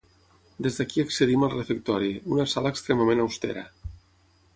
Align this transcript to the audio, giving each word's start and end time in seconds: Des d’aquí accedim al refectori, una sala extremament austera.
Des 0.67 0.77
d’aquí 0.77 1.03
accedim 1.03 1.45
al 1.47 1.51
refectori, 1.53 2.09
una 2.37 2.47
sala 2.55 2.71
extremament 2.77 3.23
austera. 3.27 3.67